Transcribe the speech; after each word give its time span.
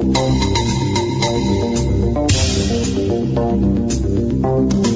Thank 0.00 0.16
you. 4.72 4.87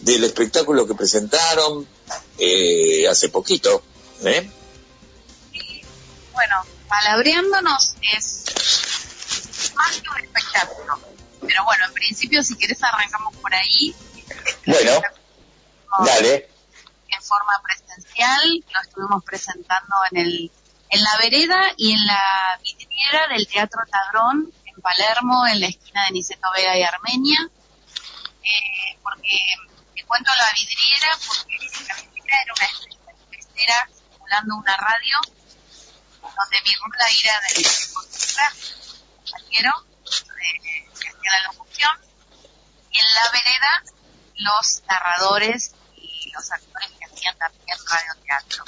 del 0.00 0.22
espectáculo 0.22 0.86
que 0.86 0.94
presentaron 0.94 1.84
eh, 2.38 3.08
hace 3.08 3.28
poquito. 3.28 3.82
¿eh? 4.24 4.48
Bueno, 6.36 6.62
palabreándonos 6.86 7.94
es 8.12 8.44
más 9.74 10.00
que 10.00 10.08
un 10.08 10.18
espectáculo. 10.18 11.00
Pero 11.40 11.64
bueno, 11.64 11.86
en 11.86 11.92
principio, 11.94 12.42
si 12.42 12.56
querés, 12.56 12.82
arrancamos 12.82 13.34
por 13.36 13.54
ahí. 13.54 13.94
Bueno, 14.66 15.00
dale. 16.04 16.50
En 17.08 17.22
forma 17.22 17.54
presencial, 17.62 18.64
lo 18.70 18.80
estuvimos 18.82 19.24
presentando 19.24 19.96
en 20.10 20.18
el 20.18 20.52
en 20.88 21.02
la 21.02 21.16
vereda 21.20 21.72
y 21.76 21.92
en 21.92 22.06
la 22.06 22.60
vidriera 22.62 23.26
del 23.28 23.48
Teatro 23.48 23.80
Tadrón 23.90 24.52
en 24.66 24.80
Palermo, 24.80 25.46
en 25.46 25.60
la 25.60 25.66
esquina 25.66 26.04
de 26.04 26.12
Niceto 26.12 26.48
Vega 26.54 26.76
y 26.76 26.82
Armenia. 26.82 27.38
Eh, 28.42 28.98
porque 29.02 29.38
te 29.94 30.04
cuento 30.04 30.30
la 30.36 30.52
vidriera 30.52 31.18
porque 31.26 31.56
la 31.88 31.94
vidriera 31.96 32.42
era 32.42 32.52
una 32.54 33.38
esfera 33.38 33.88
simulando 34.12 34.56
una 34.56 34.76
radio 34.76 35.18
donde 36.34 36.60
mi 36.62 36.74
rula 36.74 37.06
era 37.22 37.40
de 37.40 37.62
compañero 39.26 39.72
eh, 40.06 40.88
que 41.00 41.08
hacía 41.08 41.30
la 41.30 41.42
locución 41.52 41.90
y 42.90 42.98
en 42.98 43.06
la 43.14 43.30
vereda 43.30 43.82
los 44.36 44.82
narradores 44.86 45.74
y 45.96 46.30
los 46.32 46.50
actores 46.52 46.90
que 46.98 47.04
hacían 47.04 47.36
también 47.38 47.78
radioteatro. 47.90 48.64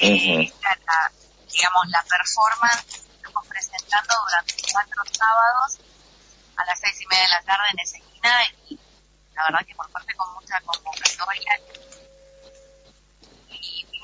Eh, 0.00 0.52
la, 0.62 1.12
digamos, 1.50 1.88
la 1.88 2.02
performance 2.04 2.84
que 2.84 3.16
estamos 3.16 3.46
presentando 3.46 4.14
durante 4.24 4.54
cuatro 4.72 5.02
sábados 5.12 5.78
a 6.56 6.64
las 6.64 6.80
seis 6.80 7.00
y 7.00 7.06
media 7.06 7.24
de 7.24 7.30
la 7.30 7.42
tarde 7.42 7.64
en 7.72 7.78
esa 7.80 7.96
esquina 7.98 8.44
y 8.68 8.78
la 9.34 9.44
verdad 9.44 9.66
que 9.66 9.74
por 9.74 9.90
parte 9.90 10.14
con 10.14 10.32
mucha 10.34 10.60
convocatoria. 10.60 11.60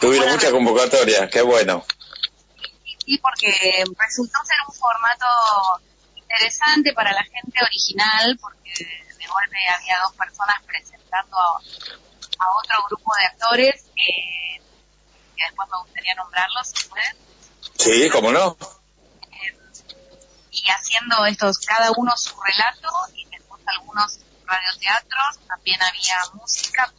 Tuvieron 0.00 0.30
mucha 0.30 0.50
convocatoria, 0.50 1.28
qué 1.28 1.42
bueno 1.42 1.84
sí, 3.08 3.18
porque 3.18 3.84
resultó 3.98 4.38
ser 4.44 4.56
un 4.68 4.74
formato 4.74 5.26
interesante 6.14 6.92
para 6.92 7.12
la 7.12 7.24
gente 7.24 7.58
original, 7.64 8.38
porque 8.40 8.70
de 8.74 9.26
golpe 9.26 9.56
había 9.74 9.98
dos 10.00 10.12
personas 10.14 10.56
presentando 10.66 11.36
a, 11.38 12.50
otro 12.56 12.84
grupo 12.88 13.12
de 13.16 13.26
actores 13.26 13.84
que 13.96 15.44
después 15.44 15.68
me 15.70 15.78
gustaría 15.78 16.14
nombrarlos, 16.14 16.68
si 16.68 16.88
pueden. 16.88 17.16
Sí, 17.78 18.10
cómo 18.10 18.30
no. 18.30 18.56
Eh, 19.32 19.56
y 20.50 20.68
haciendo 20.68 21.24
estos, 21.26 21.58
cada 21.60 21.90
uno 21.96 22.16
su 22.16 22.38
relato 22.40 22.88
y 23.14 23.24
después 23.30 23.62
algunos 23.66 24.18
radioteatros, 24.44 25.38
también 25.46 25.82
había 25.82 26.16
música, 26.34 26.92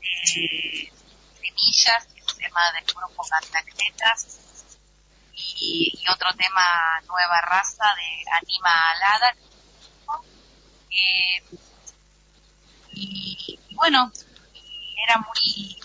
eh, 0.00 0.92
semillas, 1.40 2.06
el 2.16 2.36
tema 2.36 2.72
del 2.72 2.84
grupo 2.84 3.26
Cantacletas, 3.28 4.45
y, 5.36 6.04
otro 6.10 6.32
tema 6.34 7.00
Nueva 7.06 7.40
Raza 7.42 7.84
de 7.94 8.24
Anima 8.32 8.90
Alada. 8.90 9.34
Eh, 10.90 11.42
y, 12.92 13.58
bueno, 13.72 14.10
era 15.06 15.18
muy... 15.18 15.82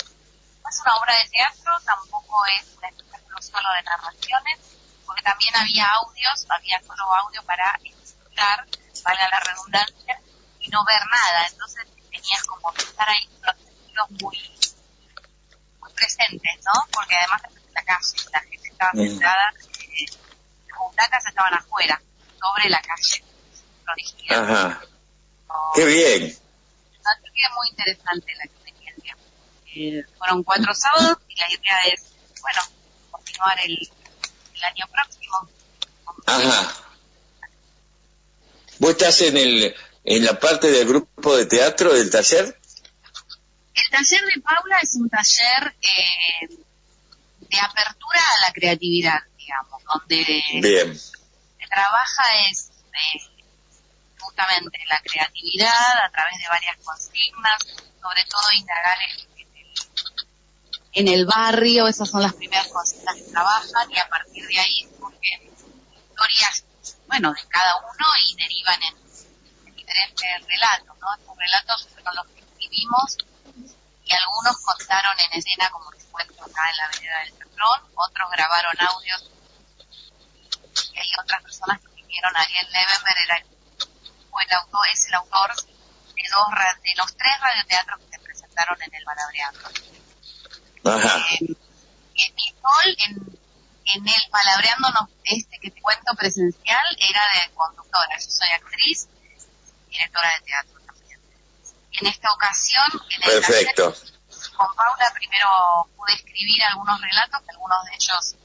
No 0.63 0.69
es 0.69 0.79
una 0.79 0.95
obra 0.95 1.16
de 1.17 1.29
teatro, 1.29 1.72
tampoco 1.85 2.45
es 2.45 2.78
un 2.78 2.85
espectáculo 2.85 3.41
solo 3.41 3.69
de 3.73 3.84
narraciones, 3.84 4.59
porque 5.06 5.22
también 5.22 5.53
había 5.56 5.88
audios, 5.90 6.45
había 6.50 6.79
solo 6.81 7.03
audio 7.13 7.44
para 7.44 7.78
escuchar, 7.84 8.66
valga 9.03 9.29
la 9.29 9.40
redundancia, 9.40 10.22
y 10.61 10.69
no 10.69 10.85
ver 10.85 11.01
nada. 11.07 11.47
Entonces 11.47 11.85
tenías 12.09 12.44
como 12.44 12.72
que 12.73 12.84
estar 12.84 13.09
ahí 13.09 13.29
los 13.41 13.56
sentidos 13.57 14.11
muy, 14.22 14.59
muy 15.81 15.94
presentes, 15.94 16.59
¿no? 16.63 16.88
Porque 16.94 17.16
además 17.17 17.41
en 17.53 17.73
la 17.73 17.84
calle, 17.84 18.29
la 18.31 18.40
gente 18.40 18.71
estaba 18.81 19.08
sentada, 19.08 19.53
eh, 19.80 20.06
las 20.68 20.80
butacas 20.80 21.28
estaban 21.28 21.53
afuera, 21.53 22.02
sobre 22.40 22.69
la 22.69 22.81
calle. 22.81 23.24
Ajá. 24.30 24.81
Qué 25.76 25.85
bien. 25.85 26.23
Así 26.23 27.32
que 27.34 27.50
muy 27.55 27.70
interesante 27.70 28.34
la 28.35 28.44
experiencia. 28.46 29.17
Eh, 29.76 30.03
fueron 30.17 30.44
cuatro 30.44 30.73
sábados 30.73 31.17
y 31.28 31.35
la 31.35 31.47
idea 31.50 31.79
es, 31.94 32.03
bueno, 32.41 32.61
continuar 33.11 33.58
el, 33.66 33.78
el 34.55 34.64
año 34.64 34.85
próximo. 34.91 35.50
Ajá. 36.26 36.73
¿Vos 38.79 38.91
estás 38.91 39.22
en 39.22 39.38
el 39.38 39.76
en 40.03 40.26
la 40.26 40.40
parte 40.40 40.72
del 40.72 40.88
grupo 40.88 41.38
de 41.38 41.46
teatro 41.46 41.94
del 41.94 42.09
taller? 42.09 42.59
El 43.73 43.90
taller 43.91 44.22
de 44.26 44.41
Paula 44.41 44.79
es 44.82 44.96
un 44.96 45.09
taller 45.09 45.76
eh, 45.82 46.58
de 47.52 47.59
apertura 47.59 48.22
a 48.22 48.48
la 48.48 48.53
creatividad, 48.53 49.20
digamos, 49.38 49.84
donde 49.84 50.24
se 50.24 51.68
trabaja 51.68 52.24
es 52.50 52.72
eh, 52.94 53.20
justamente 54.20 54.80
la 54.88 55.02
creatividad 55.02 56.06
a 56.06 56.09
través 56.12 56.40
de 56.40 56.48
varias 56.48 56.78
consignas, 56.78 57.59
sobre 58.02 58.24
todo 58.26 58.52
indagar 58.53 58.98
en, 59.02 59.48
el, 59.48 59.68
en 60.94 61.08
el 61.09 61.26
barrio, 61.26 61.88
esas 61.88 62.09
son 62.09 62.22
las 62.22 62.34
primeras 62.34 62.68
consignas 62.68 63.16
que 63.16 63.32
trabajan 63.32 63.92
y 63.92 64.00
a 64.00 64.08
partir 64.08 64.48
de 64.48 64.59
ahí 64.59 64.88
surgen 64.98 65.42
historias, 66.09 66.64
bueno, 67.08 67.34
de 67.34 67.48
cada 67.50 67.76
uno 67.80 68.06
y 68.28 68.36
derivan 68.36 68.82
en, 68.84 69.02
diferentes 69.76 70.48
relatos, 70.48 70.98
¿no? 71.00 71.14
Estos 71.16 71.38
relatos 71.38 71.88
fueron 71.92 72.16
los 72.16 72.28
que 72.28 72.40
escribimos 72.40 73.18
y 74.06 74.14
algunos 74.14 74.58
contaron 74.58 75.20
en 75.20 75.38
escena, 75.38 75.70
como 75.70 75.92
te 76.11 76.34
cuento 76.34 76.43
acá 76.43 76.69
en 76.69 76.78
la 76.78 76.87
vereda 76.90 77.19
del 77.19 77.34
patrón, 77.34 77.91
otros 77.96 78.29
grabaron 78.31 78.81
audios 78.81 79.31
y 80.93 80.99
hay 80.99 81.09
otras 81.22 81.41
personas 81.43 81.79
que 81.79 81.87
escribieron, 81.87 82.35
Ariel 82.35 82.67
Levenberg 82.72 83.17
era 83.25 83.37
el 83.37 84.53
autor, 84.58 84.87
es 84.91 85.05
el 85.08 85.13
autor 85.16 85.55
de, 85.55 86.23
dos, 86.31 86.47
de 86.84 86.96
los 86.96 87.16
tres 87.16 87.40
radioteatros 87.40 87.99
que 87.99 88.17
se 88.17 88.19
presentaron 88.19 88.81
en 88.81 88.96
el 88.96 89.03
Palabreando. 89.03 89.69
Eh, 90.84 91.55
en 92.16 92.35
mi 92.35 92.55
rol 92.61 92.96
en, 92.97 93.40
en 93.85 94.07
el 94.07 94.29
Palabreándonos, 94.29 95.09
este 95.23 95.59
que 95.59 95.72
te 95.72 95.81
cuento 95.81 96.14
presencial, 96.16 96.97
era 96.97 97.22
de 97.34 97.53
conductora. 97.53 98.17
Yo 98.17 98.31
soy 98.31 98.49
actriz, 98.49 99.07
directora 99.90 100.34
de 100.40 100.46
teatro 100.46 100.79
también. 100.85 101.19
En 101.93 102.07
esta 102.07 102.34
ocasión, 102.34 102.85
en 103.09 103.22
Perfecto. 103.22 103.96
Con 104.61 104.75
Paula 104.75 105.11
primero 105.13 105.47
pude 105.96 106.13
escribir 106.13 106.63
algunos 106.63 107.02
relatos, 107.02 107.41
algunos 107.49 107.84
de 107.85 107.91
ellos 107.96 108.35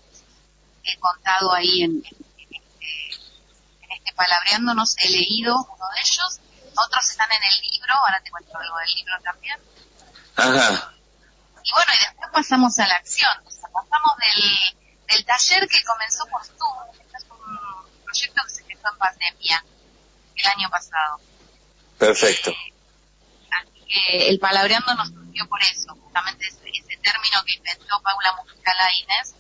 he 0.84 0.98
contado 0.98 1.52
ahí 1.52 1.82
en, 1.82 1.90
en, 1.90 2.54
este, 2.54 2.86
en 3.82 3.92
este 3.92 4.12
Palabreándonos, 4.14 4.96
he 4.98 5.10
leído 5.10 5.56
uno 5.56 5.88
de 5.94 6.00
ellos, 6.00 6.40
otros 6.74 7.10
están 7.10 7.28
en 7.32 7.42
el 7.42 7.60
libro, 7.70 7.94
ahora 7.94 8.20
te 8.22 8.30
cuento 8.30 8.56
algo 8.56 8.78
del 8.78 8.94
libro 8.94 9.14
también. 9.22 9.60
Ajá. 10.36 10.92
Y 11.64 11.72
bueno, 11.72 11.92
y 11.92 12.04
después 12.04 12.30
pasamos 12.32 12.78
a 12.78 12.86
la 12.86 12.94
acción, 12.94 13.36
o 13.44 13.50
sea, 13.50 13.69
pasamos 13.72 14.12
del, 14.19 14.76
del 15.08 15.24
taller 15.26 15.69
que 15.69 15.82
comenzó 15.84 16.24
por 16.26 16.44
Zoom, 16.44 17.00
este 17.00 17.16
es 17.16 17.24
un 17.24 18.04
proyecto 18.04 18.42
que 18.44 18.50
se 18.50 18.64
gestó 18.64 18.88
en 18.90 18.98
pandemia 18.98 19.64
el 20.36 20.46
año 20.46 20.70
pasado. 20.70 21.20
Perfecto. 21.98 22.50
Eh, 22.50 22.75
que 23.88 24.28
el 24.28 24.38
palabreando 24.38 24.94
nos 24.94 25.08
surgió 25.08 25.48
por 25.48 25.62
eso, 25.62 25.94
justamente 25.94 26.46
ese, 26.46 26.68
ese 26.68 26.96
término 27.02 27.42
que 27.44 27.54
inventó 27.54 28.00
Paula 28.02 28.34
Muscalaines, 28.42 29.34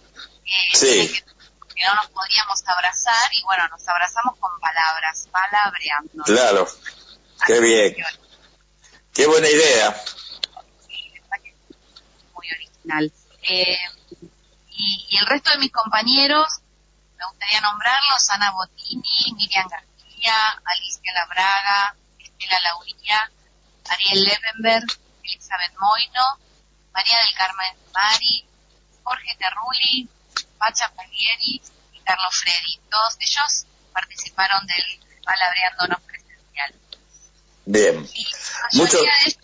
que, 0.44 0.76
Sí. 0.78 1.08
que, 1.12 1.74
que 1.74 1.84
no 1.84 1.94
nos 1.94 2.06
podíamos 2.08 2.62
abrazar 2.66 3.30
y 3.32 3.42
bueno, 3.42 3.66
nos 3.68 3.86
abrazamos 3.88 4.36
con 4.38 4.50
palabras, 4.60 5.28
palabreando. 5.30 6.22
Claro. 6.24 6.66
Qué 7.46 7.60
bien. 7.60 7.96
Qué 9.12 9.26
buena 9.26 9.48
idea. 9.48 9.94
Sí, 10.86 11.12
muy 12.34 12.50
original. 12.50 13.12
Eh, 13.42 13.78
y, 14.70 15.06
y 15.10 15.16
el 15.18 15.26
resto 15.26 15.50
de 15.50 15.58
mis 15.58 15.72
compañeros, 15.72 16.46
me 17.18 17.26
gustaría 17.26 17.60
nombrarlos, 17.62 18.28
Ana 18.30 18.50
Bottini, 18.52 19.32
Miriam 19.34 19.68
García, 19.68 20.34
Alicia 20.64 21.12
Labraga, 21.14 21.96
Estela 22.18 22.60
Lauría, 22.60 23.30
Ariel 23.90 24.24
Levenberg, 24.24 24.84
Elizabeth 25.22 25.72
Moino, 25.78 26.38
María 26.92 27.18
del 27.18 27.34
Carmen 27.36 27.76
Mari, 27.92 28.44
Jorge 29.02 29.36
Terrulli, 29.38 30.08
Pacha 30.58 30.90
Paglieri 30.94 31.60
y 31.92 32.00
Carlos 32.00 32.34
Freddy. 32.36 32.80
Todos 32.90 33.16
ellos 33.20 33.66
participaron 33.92 34.66
del 34.66 34.84
Palabreándonos 35.24 36.00
presencial. 36.02 36.74
Bien. 37.64 38.08
Mucho- 38.72 38.98
ellos- 38.98 39.36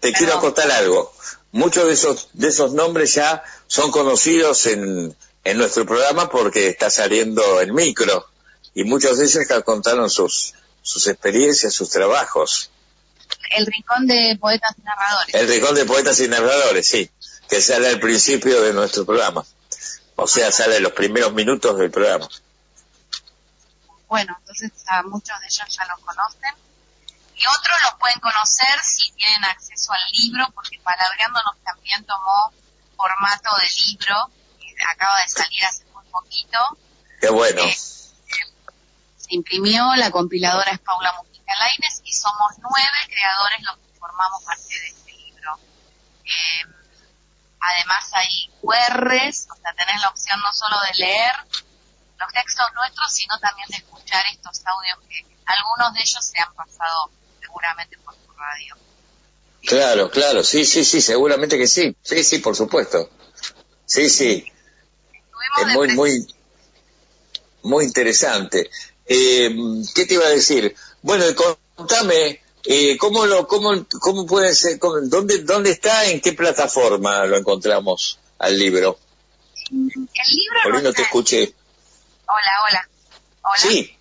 Te 0.00 0.12
quiero 0.12 0.34
acotar 0.34 0.70
algo. 0.70 1.12
Muchos 1.52 1.86
de 1.86 1.92
esos, 1.94 2.28
de 2.34 2.48
esos 2.48 2.72
nombres 2.74 3.14
ya 3.14 3.42
son 3.66 3.90
conocidos 3.90 4.66
en, 4.66 5.16
en 5.44 5.58
nuestro 5.58 5.86
programa 5.86 6.28
porque 6.28 6.68
está 6.68 6.90
saliendo 6.90 7.60
el 7.60 7.72
micro. 7.72 8.26
Y 8.74 8.84
muchos 8.84 9.18
de 9.18 9.24
ellos 9.24 9.46
ya 9.48 9.62
contaron 9.62 10.10
sus, 10.10 10.54
sus 10.82 11.06
experiencias, 11.06 11.72
sus 11.72 11.88
trabajos. 11.90 12.70
El 13.54 13.66
Rincón 13.66 14.06
de 14.06 14.36
Poetas 14.40 14.74
y 14.78 14.82
Narradores. 14.82 15.34
El 15.34 15.48
Rincón 15.48 15.74
de 15.74 15.84
Poetas 15.84 16.20
y 16.20 16.28
Narradores, 16.28 16.86
sí, 16.86 17.10
que 17.48 17.60
sale 17.62 17.88
al 17.88 18.00
principio 18.00 18.60
de 18.62 18.72
nuestro 18.72 19.06
programa. 19.06 19.44
O 20.16 20.26
sea, 20.26 20.50
sale 20.50 20.76
en 20.76 20.82
los 20.82 20.92
primeros 20.92 21.32
minutos 21.32 21.76
del 21.78 21.90
programa. 21.90 22.28
Bueno, 24.08 24.36
entonces 24.40 24.70
a 24.88 25.02
muchos 25.02 25.38
de 25.40 25.46
ellos 25.46 25.66
ya 25.68 25.84
los 25.86 26.00
conocen. 26.00 26.54
Y 27.36 27.46
otros 27.46 27.76
los 27.84 27.94
pueden 27.98 28.20
conocer 28.20 28.80
si 28.82 29.10
tienen 29.12 29.44
acceso 29.44 29.92
al 29.92 30.00
libro, 30.12 30.46
porque 30.54 30.78
Palabreándonos 30.82 31.56
también 31.64 32.04
tomó 32.04 32.52
formato 32.96 33.50
de 33.58 33.66
libro, 33.86 34.30
que 34.60 34.74
acaba 34.88 35.20
de 35.20 35.28
salir 35.28 35.64
hace 35.64 35.84
muy 35.92 36.04
poquito. 36.10 36.58
Qué 37.20 37.30
bueno. 37.30 37.62
Eh, 37.62 37.76
se 37.76 39.34
imprimió, 39.34 39.94
la 39.96 40.10
compiladora 40.10 40.70
es 40.70 40.78
Paula 40.80 41.12
Mujica 41.18 41.54
Laines 41.58 41.93
y 42.14 42.16
somos 42.16 42.52
nueve 42.58 42.98
creadores 43.08 43.62
los 43.62 43.76
que 43.76 43.98
formamos 43.98 44.42
parte 44.44 44.62
de 44.68 44.86
este 44.86 45.12
libro. 45.12 45.58
Eh, 46.24 46.62
además 47.60 48.10
hay 48.12 48.50
QRs, 48.60 49.48
o 49.50 49.56
sea, 49.56 49.74
tenés 49.74 50.00
la 50.00 50.08
opción 50.08 50.38
no 50.40 50.52
solo 50.52 50.76
de 50.86 50.98
leer 50.98 51.34
los 52.18 52.32
textos 52.32 52.66
nuestros, 52.74 53.12
sino 53.12 53.38
también 53.40 53.68
de 53.68 53.78
escuchar 53.78 54.24
estos 54.32 54.62
audios 54.64 54.98
que 55.08 55.26
algunos 55.44 55.92
de 55.94 56.00
ellos 56.00 56.24
se 56.24 56.40
han 56.40 56.54
pasado 56.54 57.10
seguramente 57.40 57.98
por 57.98 58.14
tu 58.14 58.32
radio. 58.32 58.76
Claro, 59.66 60.10
claro, 60.10 60.44
sí, 60.44 60.64
sí, 60.64 60.84
sí, 60.84 61.00
seguramente 61.00 61.58
que 61.58 61.66
sí. 61.66 61.96
Sí, 62.02 62.22
sí, 62.22 62.38
por 62.38 62.54
supuesto. 62.54 63.10
Sí, 63.86 64.08
sí. 64.08 64.52
Es 65.60 65.66
muy, 65.68 65.88
muy, 65.94 66.34
muy 67.62 67.84
interesante. 67.84 68.70
Eh, 69.06 69.54
¿Qué 69.94 70.06
te 70.06 70.14
iba 70.14 70.26
a 70.26 70.30
decir? 70.30 70.74
Bueno, 71.02 71.28
y 71.28 71.34
contame, 71.74 72.40
eh, 72.64 72.96
¿cómo 72.98 73.26
lo, 73.26 73.46
cómo, 73.46 73.86
cómo 74.00 74.26
puede 74.26 74.54
ser, 74.54 74.78
cómo- 74.78 75.00
dónde, 75.02 75.38
dónde 75.42 75.70
está, 75.70 76.06
en 76.06 76.20
qué 76.20 76.32
plataforma 76.32 77.24
lo 77.26 77.36
encontramos 77.36 78.18
al 78.38 78.58
libro? 78.58 78.98
El 79.70 79.76
libro 79.86 80.58
Por 80.62 80.72
no 80.72 80.78
ahí 80.78 80.84
no 80.84 80.92
te 80.92 81.02
escuché. 81.02 81.54
Hola, 82.26 82.52
hola. 82.68 82.88
Hola. 83.42 83.56
Sí, 83.56 83.96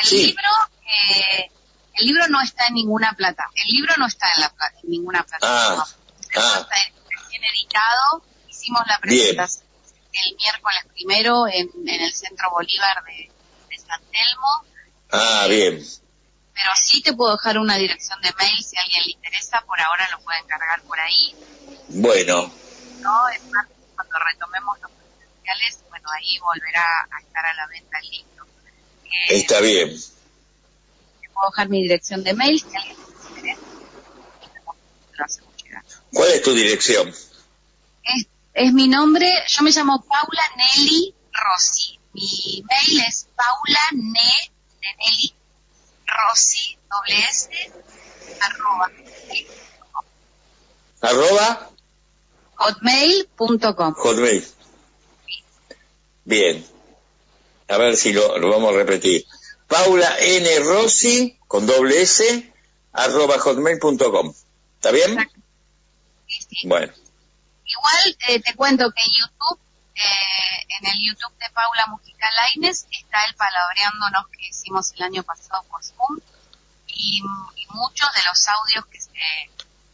El 0.00 0.06
Sí. 0.06 0.26
libro, 0.26 0.42
eh, 0.86 1.50
el 1.94 2.06
libro 2.06 2.28
no 2.28 2.40
está 2.42 2.66
en 2.68 2.74
ninguna 2.74 3.12
plata. 3.14 3.44
El 3.54 3.72
libro 3.74 3.94
no 3.98 4.06
está 4.06 4.26
en, 4.36 4.40
la, 4.42 4.54
en 4.82 4.90
ninguna 4.90 5.22
plataforma. 5.24 5.84
Ah, 5.86 6.36
ah. 6.36 6.58
está 6.60 6.76
recién 7.22 7.44
editado. 7.44 8.22
Hicimos 8.48 8.82
la 8.86 8.98
Bien. 9.02 9.20
presentación 9.36 9.66
el 10.12 10.36
miércoles 10.36 10.78
primero 10.92 11.46
en, 11.48 11.70
en 11.86 12.00
el 12.02 12.12
Centro 12.12 12.50
Bolívar 12.50 13.02
de, 13.04 13.30
de 13.68 13.78
San 13.78 14.00
Telmo. 14.10 14.64
ah, 15.12 15.46
bien. 15.48 15.84
Pero 16.60 16.76
sí 16.76 17.00
te 17.00 17.14
puedo 17.14 17.32
dejar 17.32 17.58
una 17.58 17.76
dirección 17.76 18.20
de 18.20 18.30
mail 18.38 18.62
si 18.62 18.76
a 18.76 18.82
alguien 18.82 19.02
le 19.06 19.12
interesa. 19.12 19.62
Por 19.66 19.80
ahora 19.80 20.06
lo 20.10 20.20
pueden 20.20 20.46
cargar 20.46 20.82
por 20.82 21.00
ahí. 21.00 21.34
Bueno, 21.88 22.52
¿no? 23.00 23.28
Es 23.30 23.42
más, 23.44 23.66
cuando 23.94 24.14
retomemos 24.18 24.78
los 24.82 24.90
presenciales, 24.90 25.78
bueno, 25.88 26.08
ahí 26.10 26.38
volverá 26.38 26.86
a 27.10 27.20
estar 27.20 27.46
a 27.46 27.54
la 27.54 27.66
venta 27.66 27.98
el 27.98 28.10
libro. 28.10 28.46
Eh, 29.04 29.36
está 29.38 29.60
bien. 29.60 29.88
te 29.88 31.30
puedo 31.30 31.48
dejar 31.50 31.68
mi 31.70 31.82
dirección 31.82 32.22
de 32.24 32.34
mail 32.34 32.60
si 32.60 32.76
alguien 32.76 32.96
les 32.98 33.30
interesa. 33.30 33.62
Lo 35.12 35.24
hacemos 35.24 35.56
llegar. 35.62 35.84
¿Cuál 36.12 36.28
es 36.28 36.42
tu 36.42 36.52
dirección? 36.52 37.08
Es, 37.08 38.26
es 38.52 38.72
mi 38.74 38.86
nombre, 38.86 39.32
yo 39.48 39.62
me 39.62 39.70
llamo 39.70 40.04
Paula 40.06 40.42
Nelly 40.56 41.14
Rossi. 41.32 41.98
Mi 42.12 42.62
mail 42.68 43.04
es 43.08 43.28
paula 43.34 43.80
ne 43.92 44.52
de 44.80 44.96
Nelly 44.98 45.39
Rossi, 46.10 46.78
doble 46.90 47.18
S, 47.28 47.48
arroba, 48.40 48.90
Arroba 51.00 51.70
hotmail.com. 52.56 53.94
Hotmail. 53.94 54.46
Bien. 56.24 56.66
A 57.68 57.78
ver 57.78 57.96
si 57.96 58.12
lo, 58.12 58.38
lo 58.38 58.50
vamos 58.50 58.74
a 58.74 58.76
repetir. 58.76 59.24
Paula 59.66 60.18
N. 60.18 60.58
Rossi, 60.60 61.38
con 61.46 61.66
doble 61.66 62.02
S, 62.02 62.52
arroba 62.92 63.38
hotmail.com. 63.38 64.34
¿Está 64.76 64.90
bien? 64.90 65.12
Exacto. 65.12 65.40
Sí, 66.26 66.46
sí. 66.48 66.68
Bueno. 66.68 66.92
Igual 67.64 68.16
eh, 68.28 68.40
te 68.40 68.54
cuento 68.56 68.90
que 68.90 69.02
en 69.02 69.12
YouTube, 69.12 69.60
eh, 70.04 70.66
en 70.78 70.86
el 70.86 70.98
YouTube 71.06 71.36
de 71.38 71.50
Paula 71.50 71.86
Mujica 71.86 72.26
Laines, 72.32 72.86
está 72.90 73.24
el 73.24 73.34
palabreándonos 73.34 74.28
que 74.28 74.48
hicimos 74.48 74.92
el 74.96 75.02
año 75.02 75.22
pasado 75.22 75.62
por 75.70 75.82
Zoom 75.84 76.18
y, 76.86 77.22
muchos 77.72 78.08
de 78.14 78.20
los 78.28 78.48
audios 78.48 78.84
que 78.86 79.00
se, 79.00 79.10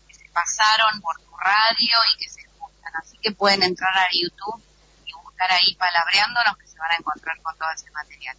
que 0.09 0.15
se 0.15 0.29
pasaron 0.33 1.01
por 1.03 1.15
tu 1.21 1.37
radio 1.37 1.99
y 2.15 2.17
que 2.19 2.29
se 2.31 2.41
escuchan. 2.41 2.93
Así 3.03 3.19
que 3.19 3.33
pueden 3.33 3.63
entrar 3.63 3.97
a 3.97 4.07
YouTube 4.13 4.63
y 5.05 5.13
buscar 5.13 5.51
ahí 5.53 5.75
palabreándonos 5.75 6.57
que 6.57 6.67
se 6.67 6.79
van 6.79 6.91
a 6.93 6.97
encontrar 6.97 7.41
con 7.43 7.57
todo 7.59 7.69
ese 7.75 7.91
material. 7.91 8.37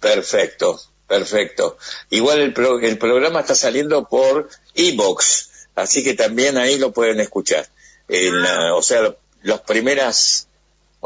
Perfecto, 0.00 0.80
perfecto. 1.06 1.78
Igual 2.10 2.40
el, 2.40 2.52
pro- 2.52 2.78
el 2.80 2.98
programa 2.98 3.40
está 3.40 3.54
saliendo 3.54 4.06
por 4.06 4.50
Evox, 4.74 5.68
así 5.76 6.04
que 6.04 6.12
también 6.14 6.58
ahí 6.58 6.78
lo 6.78 6.92
pueden 6.92 7.20
escuchar. 7.20 7.66
En 8.08 8.42
la- 8.42 8.74
o 8.74 8.82
sea, 8.82 9.00
las 9.42 9.60
primeras, 9.62 10.48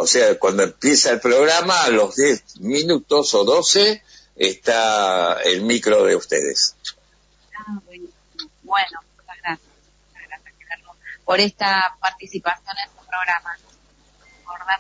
o 0.01 0.07
sea, 0.07 0.39
cuando 0.39 0.63
empieza 0.63 1.11
el 1.11 1.19
programa, 1.19 1.83
a 1.83 1.89
los 1.89 2.15
10 2.15 2.61
minutos 2.61 3.35
o 3.35 3.43
12, 3.43 4.01
está 4.37 5.43
el 5.43 5.63
micro 5.63 6.05
de 6.05 6.15
ustedes. 6.15 6.77
Ah, 7.59 7.81
bueno, 8.63 9.01
muchas 9.17 9.37
gracias. 9.43 9.69
Muchas 10.07 10.29
gracias, 10.29 10.81
por 11.25 11.41
esta 11.41 11.97
participación 12.01 12.77
en 12.79 12.91
su 12.91 13.07
programa. 13.09 13.59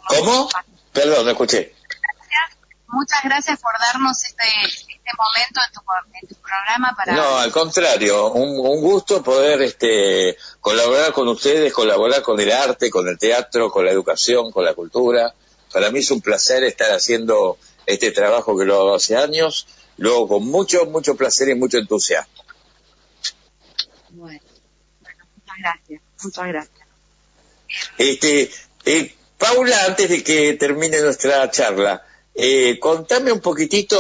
¿Cómo? 0.06 0.48
Perdón, 0.92 1.24
no 1.24 1.32
escuché. 1.32 1.74
Muchas 2.88 3.20
gracias 3.22 3.60
por 3.60 3.72
darnos 3.78 4.24
este, 4.24 4.44
este 4.64 5.10
momento 5.16 5.60
en 5.66 6.28
tu, 6.28 6.34
programa 6.40 6.94
para... 6.96 7.14
No, 7.14 7.38
al 7.38 7.52
contrario, 7.52 8.32
un, 8.32 8.80
gusto 8.80 9.22
poder 9.22 9.60
este, 9.60 10.36
colaborar 10.60 11.12
con 11.12 11.28
ustedes, 11.28 11.72
colaborar 11.72 12.22
con 12.22 12.40
el 12.40 12.50
arte, 12.50 12.90
con 12.90 13.06
el 13.06 13.18
teatro, 13.18 13.70
con 13.70 13.84
la 13.84 13.90
educación, 13.90 14.50
con 14.50 14.64
la 14.64 14.72
cultura. 14.72 15.34
Para 15.70 15.90
mí 15.90 15.98
es 15.98 16.10
un 16.10 16.22
placer 16.22 16.64
estar 16.64 16.90
haciendo 16.90 17.58
este 17.84 18.10
trabajo 18.10 18.56
que 18.56 18.64
lo 18.64 18.76
hago 18.76 18.94
hace 18.94 19.16
años, 19.16 19.66
luego 19.98 20.26
con 20.26 20.46
mucho, 20.46 20.86
mucho 20.86 21.14
placer 21.14 21.50
y 21.50 21.54
mucho 21.54 21.76
entusiasmo. 21.76 22.42
Bueno, 24.10 24.40
muchas 25.36 25.56
gracias, 25.58 26.02
muchas 26.22 26.46
gracias. 26.48 26.88
Este, 27.98 28.50
eh, 28.86 29.14
Paula, 29.36 29.84
antes 29.84 30.08
de 30.08 30.24
que 30.24 30.54
termine 30.54 31.02
nuestra 31.02 31.50
charla, 31.50 32.02
eh, 32.40 32.78
contame 32.78 33.32
un 33.32 33.40
poquitito 33.40 33.98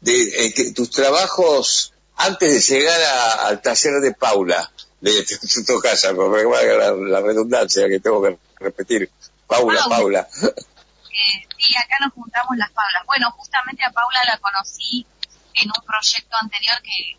de 0.00 0.46
eh, 0.46 0.74
tus 0.74 0.90
trabajos 0.90 1.92
antes 2.16 2.52
de 2.52 2.74
llegar 2.74 3.00
al 3.46 3.62
taller 3.62 4.00
de 4.00 4.12
Paula, 4.12 4.68
de 5.00 5.24
tu 5.66 5.78
casa, 5.78 6.12
la, 6.12 6.92
la 6.92 7.20
redundancia 7.20 7.88
que 7.88 8.00
tengo 8.00 8.20
que 8.22 8.36
repetir. 8.58 9.08
Paula, 9.46 9.84
Paula. 9.88 10.28
Eh, 11.12 11.46
sí, 11.58 11.76
acá 11.76 11.96
nos 12.00 12.14
juntamos 12.14 12.56
las 12.56 12.70
Paulas. 12.70 13.04
Bueno, 13.04 13.30
justamente 13.32 13.84
a 13.84 13.90
Paula 13.90 14.20
la 14.24 14.38
conocí 14.38 15.04
en 15.52 15.68
un 15.68 15.84
proyecto 15.84 16.34
anterior 16.40 16.80
que, 16.80 17.18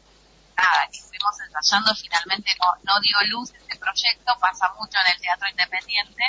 nada, 0.57 0.87
que 0.89 0.97
estuvimos 0.97 1.35
ensayando, 1.45 1.93
finalmente 1.93 2.49
no, 2.57 2.73
no 2.81 2.99
dio 3.01 3.17
luz 3.29 3.51
este 3.53 3.75
proyecto, 3.77 4.33
pasa 4.39 4.73
mucho 4.79 4.97
en 5.05 5.13
el 5.13 5.21
teatro 5.21 5.47
independiente, 5.49 6.23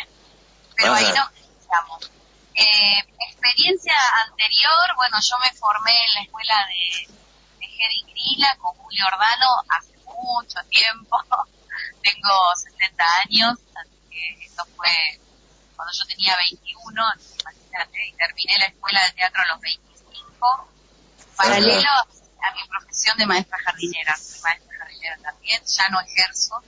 pero 0.77 0.93
ahí 0.93 1.07
no 1.15 1.31
estamos. 1.63 2.11
Eh, 2.55 2.99
experiencia 3.29 3.95
anterior, 4.27 4.95
bueno, 4.97 5.17
yo 5.21 5.39
me 5.39 5.53
formé 5.59 5.93
en 5.93 6.15
la 6.15 6.23
escuela 6.23 6.67
de, 6.69 7.15
de 7.59 8.13
Grila 8.13 8.57
con 8.61 8.75
Julio 8.75 9.07
Ordano 9.07 9.49
hace 9.69 9.97
mucho 10.05 10.59
tiempo. 10.69 11.17
Tengo 12.03 12.57
60 12.57 13.05
años, 13.25 13.59
así 13.75 13.97
que 14.11 14.45
esto 14.45 14.65
fue 14.77 14.89
cuando 15.77 15.93
yo 15.99 16.07
tenía 16.07 16.37
21, 16.37 17.03
imagínate, 17.41 18.07
y 18.07 18.13
terminé 18.13 18.59
la 18.59 18.67
escuela 18.67 19.05
de 19.05 19.13
teatro 19.13 19.43
a 19.43 19.47
los 19.47 19.61
25, 19.61 20.69
paralelo 21.37 21.91
a 21.91 22.55
mi 22.55 22.69
profesión 22.69 23.17
de 23.19 23.27
maestra 23.27 23.59
jardinera. 23.65 24.17
Soy 24.17 24.41
maestra 24.43 24.79
jardinera 24.79 25.19
también, 25.23 25.63
ya 25.65 25.89
no 25.89 26.01
ejerzo. 26.01 26.63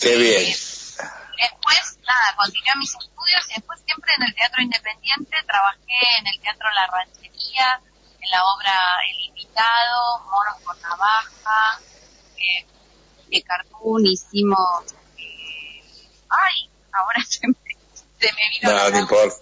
Qué 0.00 0.16
bien. 0.16 0.52
Eh, 0.52 0.73
después, 1.40 1.98
nada, 2.06 2.36
continué 2.36 2.72
mis 2.76 2.94
estudios 2.94 3.50
y 3.50 3.54
después 3.54 3.80
siempre 3.84 4.12
en 4.14 4.22
el 4.24 4.34
teatro 4.34 4.62
independiente 4.62 5.36
trabajé 5.46 6.18
en 6.18 6.26
el 6.26 6.40
teatro 6.40 6.68
La 6.74 6.86
Ranchería, 6.86 7.80
en 8.20 8.30
la 8.30 8.44
obra 8.44 8.98
El 9.10 9.20
Invitado, 9.26 10.20
Moros 10.30 10.62
por 10.64 10.76
Navaja, 10.80 11.80
eh, 12.36 12.66
de 13.28 13.42
cartoon 13.42 14.06
hicimos, 14.06 14.94
eh, 15.18 15.82
ay, 16.28 16.70
ahora 16.92 17.20
se 17.28 17.46
me, 17.48 17.54
se 18.18 18.32
me 18.32 18.48
vino 18.50 18.72
No, 18.72 18.90
no 18.90 18.98
importa, 18.98 19.36